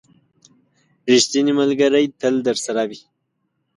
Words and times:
•ریښتینی 1.11 1.53
ملګری 1.59 2.05
تل 2.19 2.35
درسره 2.47 2.83
وي. 2.89 2.99